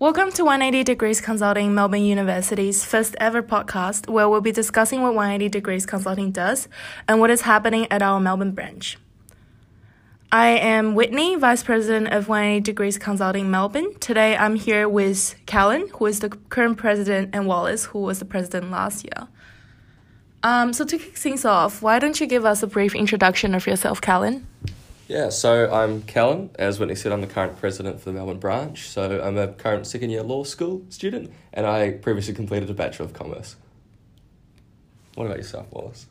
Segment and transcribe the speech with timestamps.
[0.00, 5.12] Welcome to 180 Degrees Consulting, Melbourne University's first ever podcast, where we'll be discussing what
[5.12, 6.68] 180 Degrees Consulting does
[7.06, 8.96] and what is happening at our Melbourne branch.
[10.32, 13.92] I am Whitney, Vice President of 180 Degrees Consulting Melbourne.
[14.00, 18.24] Today I'm here with Callan, who is the current president, and Wallace, who was the
[18.24, 19.28] president last year.
[20.42, 23.66] Um, so to kick things off, why don't you give us a brief introduction of
[23.66, 24.46] yourself, Callan?
[25.10, 26.50] Yeah, so I'm Callan.
[26.56, 28.88] As Whitney said, I'm the current president for the Melbourne branch.
[28.88, 33.06] So I'm a current second year law school student, and I previously completed a Bachelor
[33.06, 33.56] of Commerce.
[35.16, 36.06] What about yourself, Wallace?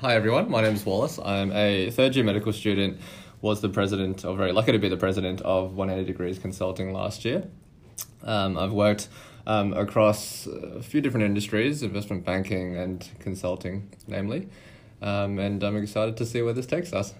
[0.00, 1.20] Hi everyone, my name is Wallace.
[1.24, 2.98] I'm a third year medical student.
[3.40, 7.24] Was the president, or very lucky to be the president of 180 Degrees Consulting last
[7.24, 7.46] year.
[8.24, 9.06] Um, I've worked
[9.46, 14.48] um, across a few different industries, investment banking and consulting, namely,
[15.00, 17.14] um, and I'm excited to see where this takes us.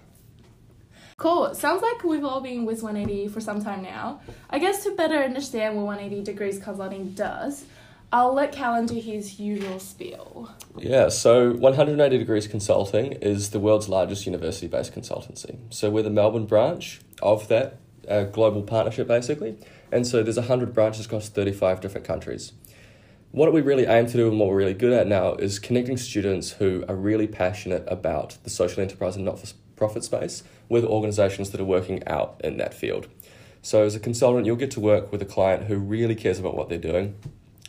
[1.17, 1.55] Cool.
[1.55, 4.19] Sounds like we've all been with 180 for some time now.
[4.49, 7.63] I guess to better understand what 180 Degrees Consulting does,
[8.11, 10.51] I'll let Callan do his usual spiel.
[10.77, 15.57] Yeah, so 180 Degrees Consulting is the world's largest university based consultancy.
[15.69, 19.57] So we're the Melbourne branch of that uh, global partnership, basically.
[19.93, 22.51] And so there's 100 branches across 35 different countries.
[23.31, 25.95] What we really aim to do and what we're really good at now is connecting
[25.95, 30.83] students who are really passionate about the social enterprise and not for profit space with
[30.83, 33.07] organizations that are working out in that field.
[33.61, 36.55] So, as a consultant, you'll get to work with a client who really cares about
[36.55, 37.15] what they're doing,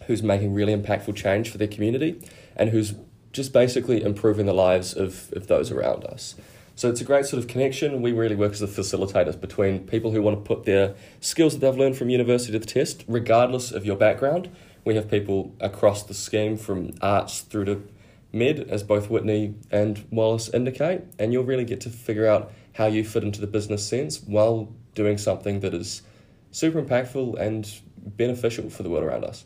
[0.06, 2.20] who's making really impactful change for their community,
[2.54, 2.94] and who's
[3.32, 6.34] just basically improving the lives of, of those around us.
[6.74, 8.02] So it's a great sort of connection.
[8.02, 11.60] We really work as the facilitators between people who want to put their skills that
[11.60, 14.50] they've learned from university to the test, regardless of your background.
[14.84, 17.88] We have people across the scheme from arts through to
[18.32, 22.86] mid, as both Whitney and Wallace indicate, and you'll really get to figure out how
[22.86, 26.02] you fit into the business sense while doing something that is
[26.50, 29.44] super impactful and beneficial for the world around us.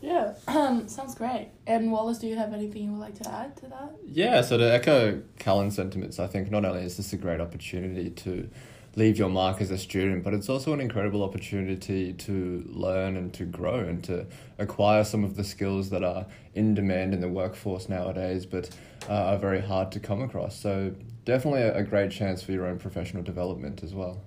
[0.00, 1.48] Yeah, um, sounds great.
[1.66, 3.96] And Wallace, do you have anything you would like to add to that?
[4.04, 8.10] Yeah, so to echo Callan's sentiments, I think not only is this a great opportunity
[8.10, 8.48] to
[8.96, 13.32] leave your mark as a student, but it's also an incredible opportunity to learn and
[13.34, 14.26] to grow and to
[14.58, 18.70] acquire some of the skills that are in demand in the workforce nowadays, but
[19.08, 20.58] uh, are very hard to come across.
[20.58, 20.94] So,
[21.26, 24.22] definitely a, a great chance for your own professional development as well.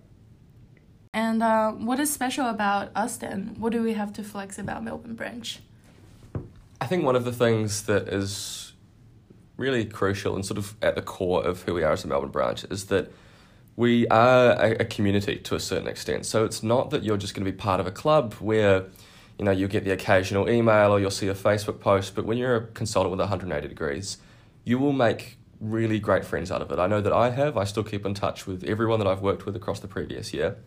[1.14, 3.56] And uh, what is special about us then?
[3.58, 5.60] What do we have to flex about Melbourne Branch?
[6.80, 8.74] I think one of the things that is
[9.58, 12.30] really crucial and sort of at the core of who we are as a Melbourne
[12.30, 13.12] branch is that
[13.76, 16.26] we are a, a, community to a certain extent.
[16.26, 18.86] So it's not that you're just going to be part of a club where,
[19.38, 22.38] you know, you'll get the occasional email or you'll see a Facebook post, but when
[22.38, 24.18] you're a consultant with 180 degrees,
[24.66, 26.80] you will make really great friends out of it.
[26.80, 27.58] I know that I have.
[27.58, 30.58] I still keep in touch with everyone that I've worked with across the previous year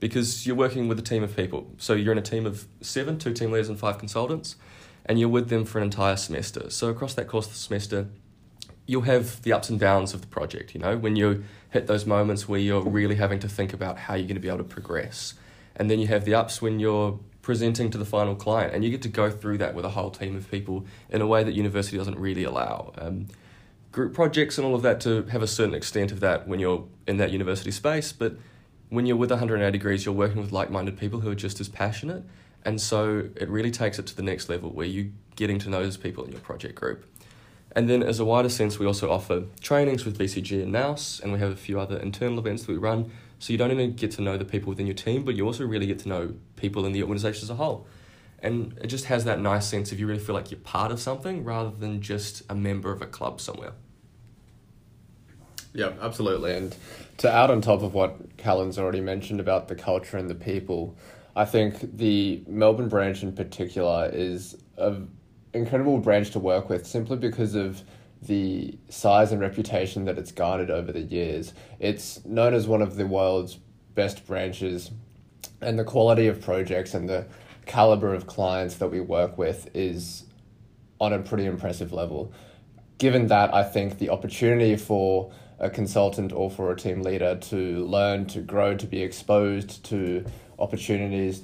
[0.00, 1.70] because you're working with a team of people.
[1.78, 4.56] So you're in a team of seven, two team leaders and five consultants,
[5.06, 6.70] and you're with them for an entire semester.
[6.70, 8.08] So across that course of the semester,
[8.86, 12.06] you'll have the ups and downs of the project, you know, when you hit those
[12.06, 14.64] moments where you're really having to think about how you're going to be able to
[14.64, 15.34] progress.
[15.76, 18.90] And then you have the ups when you're presenting to the final client, and you
[18.90, 21.52] get to go through that with a whole team of people in a way that
[21.52, 22.92] university doesn't really allow.
[22.96, 23.26] Um,
[23.92, 26.84] group projects and all of that to have a certain extent of that when you're
[27.06, 28.36] in that university space, but
[28.88, 31.68] when you're with 180 degrees, you're working with like minded people who are just as
[31.68, 32.24] passionate.
[32.64, 35.82] And so it really takes it to the next level where you're getting to know
[35.82, 37.04] those people in your project group.
[37.76, 41.32] And then, as a wider sense, we also offer trainings with BCG and Nous, and
[41.32, 43.10] we have a few other internal events that we run.
[43.40, 45.66] So you don't only get to know the people within your team, but you also
[45.66, 47.86] really get to know people in the organisation as a whole.
[48.38, 51.00] And it just has that nice sense if you really feel like you're part of
[51.00, 53.72] something rather than just a member of a club somewhere.
[55.72, 56.54] Yeah, absolutely.
[56.54, 56.76] And
[57.18, 60.96] to add on top of what Callan's already mentioned about the culture and the people,
[61.34, 64.98] I think the Melbourne branch in particular is a
[65.54, 67.82] incredible branch to work with simply because of
[68.20, 71.54] the size and reputation that it's garnered over the years.
[71.78, 73.58] It's known as one of the world's
[73.94, 74.90] best branches,
[75.60, 77.26] and the quality of projects and the
[77.66, 80.24] caliber of clients that we work with is
[81.00, 82.32] on a pretty impressive level.
[82.98, 87.86] Given that, I think the opportunity for a consultant or for a team leader to
[87.86, 90.24] learn, to grow, to be exposed to
[90.58, 91.42] opportunities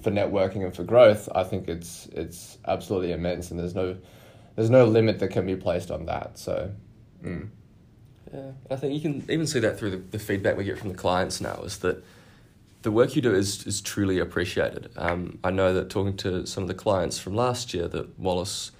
[0.00, 3.96] for networking and for growth, I think it's it's absolutely immense, and there's no
[4.56, 6.38] there's no limit that can be placed on that.
[6.38, 6.70] So,
[7.24, 7.48] mm.
[8.32, 10.88] yeah, I think you can even see that through the, the feedback we get from
[10.88, 12.04] the clients now is that
[12.82, 14.90] the work you do is is truly appreciated.
[14.96, 18.72] Um, I know that talking to some of the clients from last year that Wallace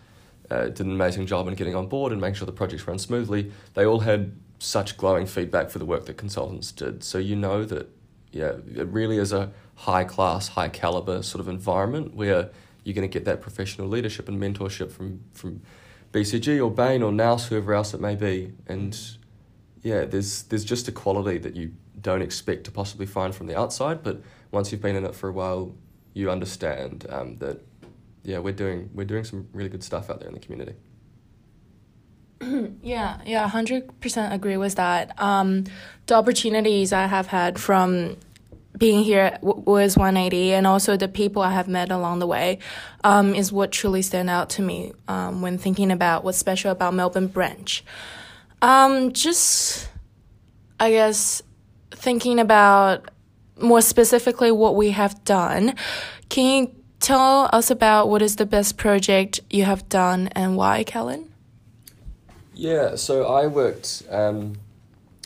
[0.51, 2.99] uh, did an amazing job in getting on board and making sure the projects run
[2.99, 3.53] smoothly.
[3.75, 7.03] They all had such glowing feedback for the work that consultants did.
[7.03, 7.89] So you know that
[8.33, 12.51] yeah, it really is a high class, high caliber sort of environment where
[12.85, 15.63] you're going to get that professional leadership and mentorship from from
[16.13, 18.99] BCG or Bain or Nous, whoever else it may be, and
[19.83, 23.59] yeah, there's there's just a quality that you don't expect to possibly find from the
[23.59, 25.75] outside, but once you've been in it for a while,
[26.15, 27.61] you understand um, that
[28.23, 30.75] yeah, we're doing we're doing some really good stuff out there in the community.
[32.83, 35.21] yeah, yeah, hundred percent agree with that.
[35.21, 35.65] Um,
[36.07, 38.17] the opportunities I have had from
[38.79, 42.59] being here was 180 and also the people i have met along the way
[43.03, 46.95] um, is what truly stand out to me um, when thinking about what's special about
[46.95, 47.85] melbourne branch
[48.63, 49.89] um, just
[50.79, 51.43] i guess
[51.91, 53.11] thinking about
[53.61, 55.75] more specifically what we have done
[56.29, 60.85] can you tell us about what is the best project you have done and why
[60.85, 61.30] Callan
[62.61, 64.55] yeah so i worked um,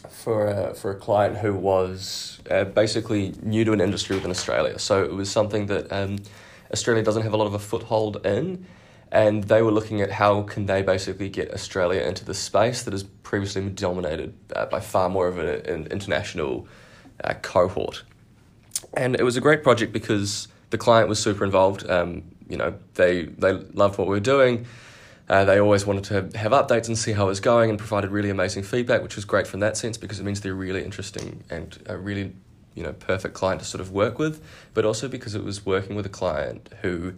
[0.09, 4.79] for a, for a client who was uh, basically new to an industry within Australia.
[4.79, 6.19] So it was something that um,
[6.73, 8.67] Australia doesn't have a lot of a foothold in,
[9.11, 12.93] and they were looking at how can they basically get Australia into the space that
[12.93, 16.67] has previously been dominated uh, by far more of a, an international
[17.23, 18.03] uh, cohort.
[18.95, 21.89] And it was a great project because the client was super involved.
[21.89, 24.67] Um, you know, they they loved what we were doing.
[25.29, 28.11] Uh, they always wanted to have updates and see how it was going and provided
[28.11, 31.43] really amazing feedback, which was great from that sense because it means they're really interesting
[31.49, 32.35] and a really
[32.75, 34.44] you know perfect client to sort of work with,
[34.75, 37.15] but also because it was working with a client who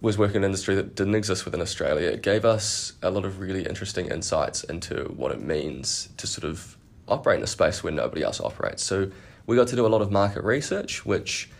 [0.00, 2.08] was working in an industry that didn't exist within Australia.
[2.08, 6.44] It gave us a lot of really interesting insights into what it means to sort
[6.44, 6.76] of
[7.08, 8.82] operate in a space where nobody else operates.
[8.84, 9.10] So
[9.46, 11.50] we got to do a lot of market research, which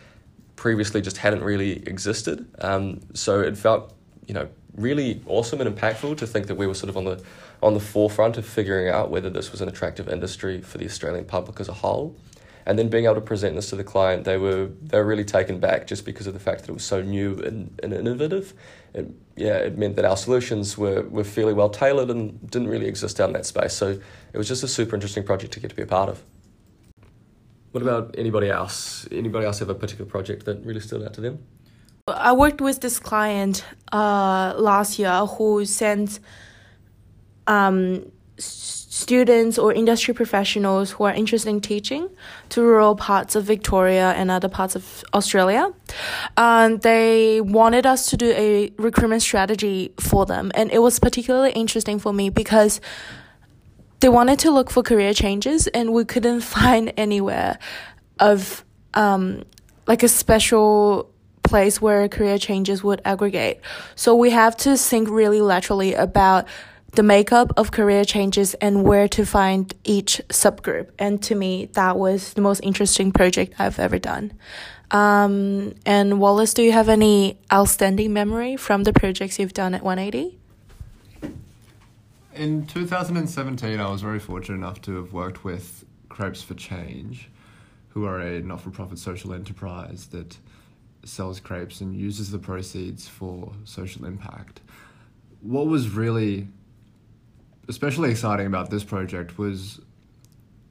[0.54, 2.46] previously just hadn't really existed.
[2.60, 3.94] Um, so it felt,
[4.28, 7.20] you know, really awesome and impactful to think that we were sort of on the
[7.62, 11.24] on the forefront of figuring out whether this was an attractive industry for the Australian
[11.24, 12.14] public as a whole.
[12.64, 15.24] And then being able to present this to the client, they were they were really
[15.24, 18.52] taken back just because of the fact that it was so new and, and innovative.
[18.92, 22.86] It, yeah, it meant that our solutions were, were fairly well tailored and didn't really
[22.86, 23.72] exist out in that space.
[23.72, 23.98] So
[24.32, 26.22] it was just a super interesting project to get to be a part of.
[27.72, 29.08] What about anybody else?
[29.10, 31.38] Anybody else have a particular project that really stood out to them?
[32.16, 36.20] I worked with this client uh, last year who sent
[37.46, 42.08] um, students or industry professionals who are interested in teaching
[42.48, 45.72] to rural parts of Victoria and other parts of Australia.
[46.36, 51.52] And they wanted us to do a recruitment strategy for them, and it was particularly
[51.52, 52.80] interesting for me because
[54.00, 57.58] they wanted to look for career changes, and we couldn't find anywhere
[58.20, 58.64] of
[58.94, 59.44] um,
[59.86, 61.10] like a special
[61.48, 63.60] place where career changes would aggregate.
[63.94, 66.46] So we have to think really laterally about
[66.92, 70.88] the makeup of career changes and where to find each subgroup.
[70.98, 74.32] And to me, that was the most interesting project I've ever done.
[74.90, 79.82] Um, and Wallace, do you have any outstanding memory from the projects you've done at
[79.82, 80.38] 180?
[82.34, 87.28] In 2017, I was very fortunate enough to have worked with Crepes for Change,
[87.90, 90.38] who are a not for profit social enterprise that
[91.08, 94.60] sells crepes and uses the proceeds for social impact.
[95.40, 96.48] What was really
[97.68, 99.80] especially exciting about this project was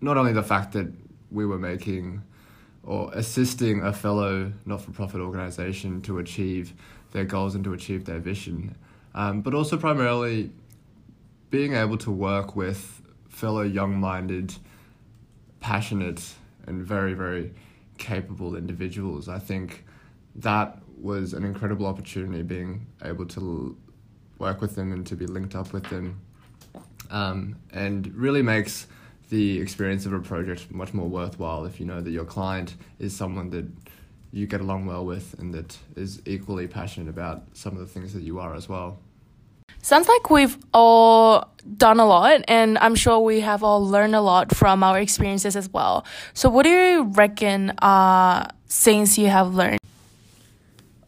[0.02, 0.92] not only the fact that
[1.32, 2.22] we were making
[2.84, 6.74] or assisting a fellow not for profit organization to achieve
[7.12, 8.76] their goals and to achieve their vision,
[9.14, 10.50] um, but also primarily
[11.50, 14.54] being able to work with fellow young minded,
[15.60, 16.34] passionate,
[16.66, 17.54] and very, very
[17.98, 19.30] capable individuals.
[19.30, 19.86] I think
[20.38, 23.78] that was an incredible opportunity being able to
[24.40, 26.20] work with them and to be linked up with them
[27.10, 28.88] um, and really makes
[29.30, 33.16] the experience of a project much more worthwhile if you know that your client is
[33.16, 33.66] someone that
[34.32, 38.14] you get along well with and that is equally passionate about some of the things
[38.14, 39.00] that you are as well.
[39.82, 44.22] Sounds like we've all done a lot, and I'm sure we have all learned a
[44.22, 46.06] lot from our experiences as well.
[46.34, 49.80] So, what do you reckon are things you have learned?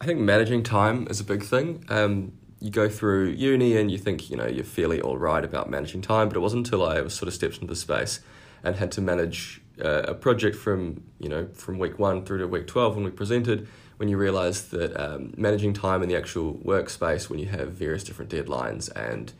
[0.02, 1.84] I think managing time is a big thing.
[1.90, 5.70] Um, you go through uni and you think you know you're fairly all right about
[5.70, 8.22] managing time, but it wasn't until I was sort of stepped into the space
[8.64, 12.48] and had to manage uh, a project from you know from week one through to
[12.48, 13.68] week twelve when we presented.
[13.98, 18.06] When you realise that um, managing time in the actual workspace, when you have various
[18.06, 19.34] different deadlines and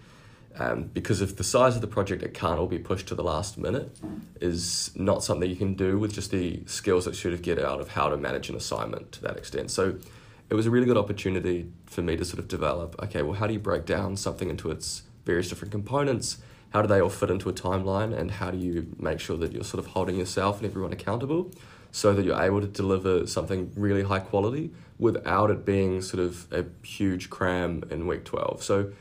[0.58, 3.24] um, because of the size of the project, it can't all be pushed to the
[3.24, 3.96] last minute,
[4.42, 7.80] is not something you can do with just the skills that should have get out
[7.80, 9.72] of how to manage an assignment to that extent.
[9.72, 9.96] So
[10.50, 13.48] it was a really good opportunity for me to sort of develop okay, well, how
[13.48, 16.38] do you break down something into its various different components
[16.72, 19.52] how do they all fit into a timeline and how do you make sure that
[19.52, 21.52] you're sort of holding yourself and everyone accountable
[21.92, 26.48] so that you're able to deliver something really high quality without it being sort of
[26.52, 28.62] a huge cram in week 12.
[28.62, 28.92] So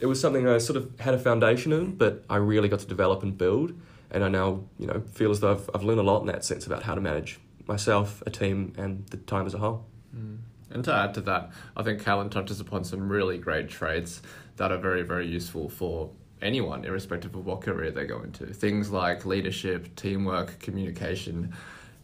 [0.00, 2.86] it was something I sort of had a foundation in, but I really got to
[2.86, 3.78] develop and build.
[4.10, 6.44] And I now, you know, feel as though I've, I've learned a lot in that
[6.44, 9.86] sense about how to manage myself, a team, and the time as a whole.
[10.16, 10.38] Mm.
[10.72, 14.22] And to add to that, I think Callan touches upon some really great traits
[14.56, 16.10] that are very, very useful for
[16.40, 18.46] anyone, irrespective of what career they go into.
[18.46, 21.54] Things like leadership, teamwork, communication.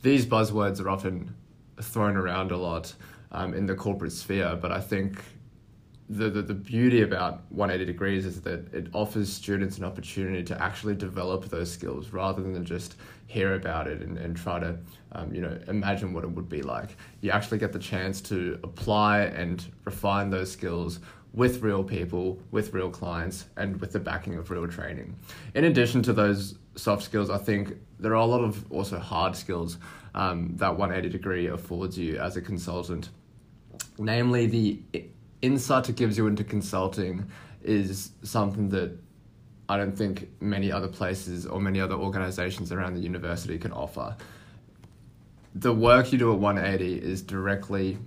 [0.03, 1.35] These buzzwords are often
[1.81, 2.95] thrown around a lot
[3.33, 5.23] um, in the corporate sphere, but I think
[6.11, 10.63] the, the, the beauty about 180 degrees is that it offers students an opportunity to
[10.63, 12.97] actually develop those skills rather than just
[13.27, 14.79] hear about it and, and try to
[15.13, 16.97] um, you know imagine what it would be like.
[17.21, 21.01] You actually get the chance to apply and refine those skills
[21.35, 25.15] with real people with real clients and with the backing of real training.
[25.55, 29.35] In addition to those soft skills i think there are a lot of also hard
[29.35, 29.79] skills
[30.15, 33.11] um, that 180 degree affords you as a consultant.
[33.99, 34.81] Namely the
[35.43, 37.27] insight it gives you into consulting
[37.63, 38.99] is something that
[39.69, 44.17] I don't think many other places or many other organizations around the university can offer.
[45.55, 47.99] The work you do at 180 is directly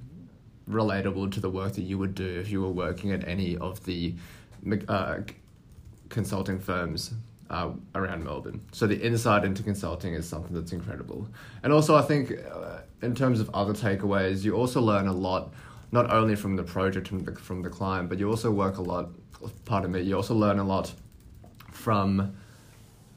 [0.69, 3.83] relatable to the work that you would do if you were working at any of
[3.85, 4.15] the
[4.87, 5.19] uh,
[6.09, 7.13] consulting firms
[7.49, 8.61] uh, around Melbourne.
[8.71, 11.27] So the insight into consulting is something that's incredible.
[11.63, 15.53] And also, I think uh, in terms of other takeaways, you also learn a lot
[15.91, 19.09] not only from the project and from the client, but you also work a lot.
[19.65, 20.01] Pardon me.
[20.01, 20.93] You also learn a lot
[21.71, 22.35] from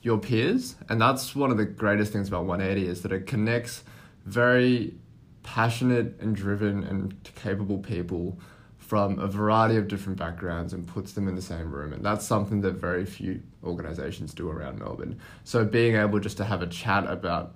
[0.02, 3.85] your peers, and that's one of the greatest things about 180 is that it connects
[4.26, 4.95] very
[5.43, 8.38] passionate and driven and capable people
[8.78, 11.93] from a variety of different backgrounds and puts them in the same room.
[11.93, 15.19] And that's something that very few organizations do around Melbourne.
[15.45, 17.54] So being able just to have a chat about,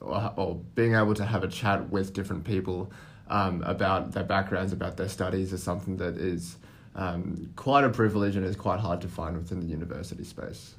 [0.00, 2.90] or, or being able to have a chat with different people
[3.28, 6.56] um, about their backgrounds, about their studies, is something that is
[6.94, 10.74] um, quite a privilege and is quite hard to find within the university space.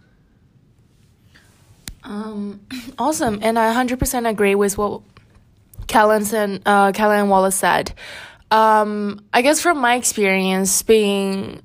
[2.04, 2.62] Um,
[3.00, 5.02] awesome, and I 100% agree with what
[5.88, 7.94] Callan and uh, Callan Wallace said.
[8.52, 11.62] Um, I guess from my experience being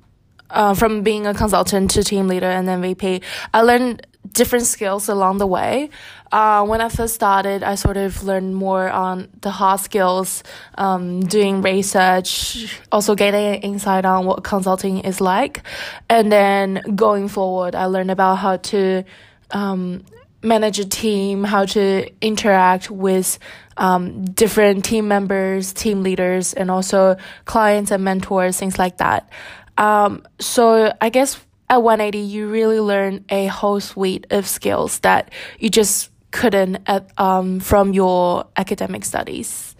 [0.51, 3.21] uh, from being a consultant to team leader and then VP,
[3.53, 5.89] I learned different skills along the way.
[6.31, 10.43] Uh, when I first started, I sort of learned more on the hard skills,
[10.75, 15.63] um, doing research, also getting insight on what consulting is like.
[16.09, 19.03] And then going forward, I learned about how to
[19.49, 20.05] um,
[20.43, 23.37] manage a team, how to interact with
[23.77, 29.29] um, different team members, team leaders, and also clients and mentors, things like that.
[29.77, 35.31] Um, so I guess at 180, you really learn a whole suite of skills that
[35.59, 39.75] you just couldn't at, um, from your academic studies.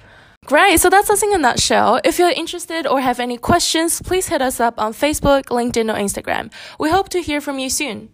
[0.45, 2.01] Great, so that's us in a nutshell.
[2.03, 5.97] If you're interested or have any questions, please hit us up on Facebook, LinkedIn, or
[5.97, 6.51] Instagram.
[6.79, 8.09] We hope to hear from you soon.